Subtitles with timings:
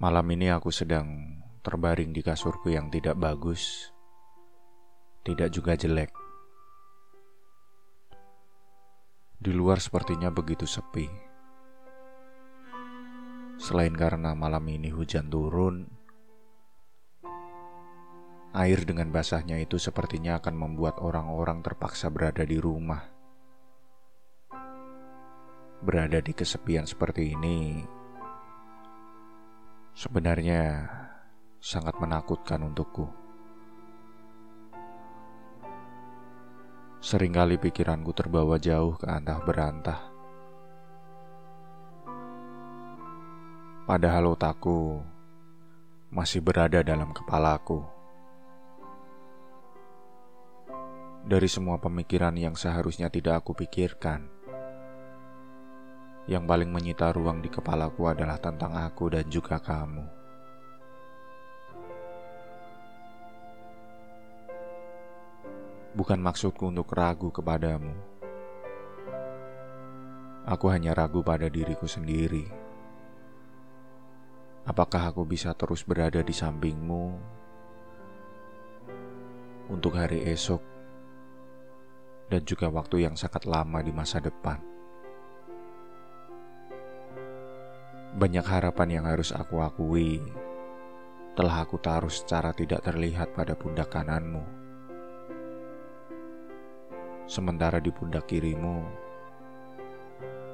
[0.00, 3.92] Malam ini aku sedang terbaring di kasurku yang tidak bagus,
[5.20, 6.08] tidak juga jelek.
[9.36, 11.04] Di luar sepertinya begitu sepi.
[13.60, 15.84] Selain karena malam ini hujan turun,
[18.56, 23.04] air dengan basahnya itu sepertinya akan membuat orang-orang terpaksa berada di rumah.
[25.84, 27.99] Berada di kesepian seperti ini
[30.00, 30.88] sebenarnya
[31.60, 33.04] sangat menakutkan untukku.
[37.04, 40.00] Seringkali pikiranku terbawa jauh ke antah berantah.
[43.84, 45.04] Padahal otakku
[46.08, 47.84] masih berada dalam kepalaku.
[51.28, 54.32] Dari semua pemikiran yang seharusnya tidak aku pikirkan,
[56.30, 60.06] yang paling menyita ruang di kepalaku adalah tentang aku dan juga kamu.
[65.90, 67.90] Bukan maksudku untuk ragu kepadamu.
[70.46, 72.46] Aku hanya ragu pada diriku sendiri.
[74.70, 77.18] Apakah aku bisa terus berada di sampingmu
[79.66, 80.62] untuk hari esok
[82.30, 84.69] dan juga waktu yang sangat lama di masa depan?
[88.20, 90.20] Banyak harapan yang harus aku akui
[91.32, 94.44] telah aku taruh secara tidak terlihat pada pundak kananmu.
[97.24, 98.84] Sementara di pundak kirimu,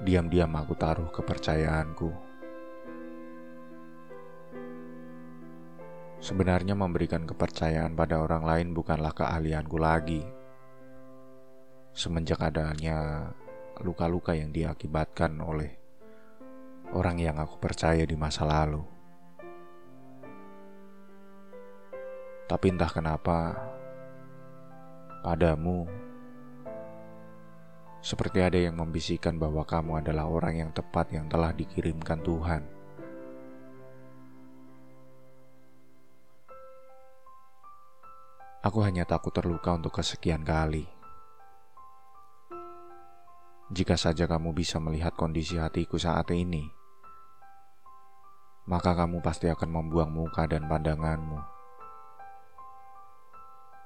[0.00, 2.08] diam-diam aku taruh kepercayaanku.
[6.16, 10.24] Sebenarnya memberikan kepercayaan pada orang lain bukanlah keahlianku lagi.
[11.92, 13.28] Semenjak adanya
[13.84, 15.79] luka-luka yang diakibatkan oleh
[16.90, 18.82] orang yang aku percaya di masa lalu.
[22.50, 23.54] Tapi entah kenapa,
[25.22, 25.86] padamu
[28.00, 32.62] seperti ada yang membisikkan bahwa kamu adalah orang yang tepat yang telah dikirimkan Tuhan.
[38.60, 40.84] Aku hanya takut terluka untuk kesekian kali.
[43.70, 46.79] Jika saja kamu bisa melihat kondisi hatiku saat ini,
[48.68, 51.40] maka kamu pasti akan membuang muka dan pandanganmu.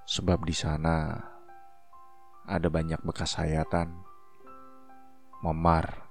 [0.04, 1.16] Sebab di sana
[2.44, 4.04] ada banyak bekas hayatan,
[5.40, 6.04] memar,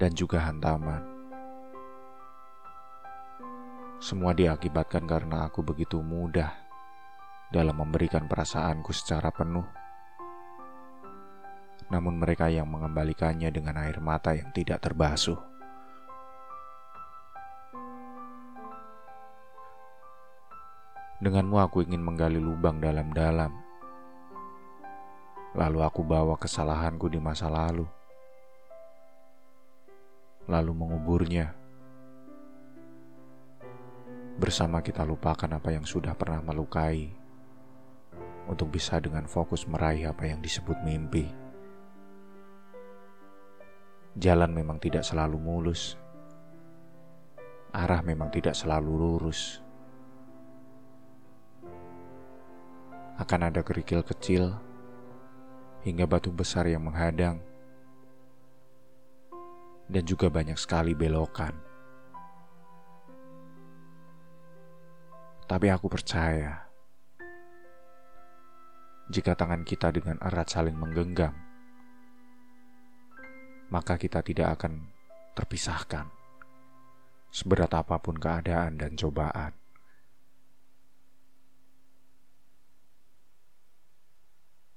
[0.00, 1.14] dan juga hantaman.
[4.00, 6.52] Semua diakibatkan karena aku begitu mudah
[7.52, 9.64] dalam memberikan perasaanku secara penuh.
[11.92, 15.53] Namun mereka yang mengembalikannya dengan air mata yang tidak terbasuh.
[21.24, 23.48] Denganmu aku ingin menggali lubang dalam-dalam.
[25.56, 27.88] Lalu aku bawa kesalahanku di masa lalu.
[30.44, 31.56] Lalu menguburnya.
[34.36, 37.08] Bersama kita lupakan apa yang sudah pernah melukai.
[38.44, 41.24] Untuk bisa dengan fokus meraih apa yang disebut mimpi.
[44.20, 45.96] Jalan memang tidak selalu mulus.
[47.72, 49.63] Arah memang tidak selalu lurus
[53.14, 54.50] akan ada kerikil kecil
[55.86, 57.38] hingga batu besar yang menghadang,
[59.86, 61.54] dan juga banyak sekali belokan.
[65.44, 66.64] Tapi aku percaya,
[69.12, 71.36] jika tangan kita dengan erat saling menggenggam,
[73.68, 74.88] maka kita tidak akan
[75.36, 76.08] terpisahkan,
[77.28, 79.63] seberat apa pun keadaan dan cobaan.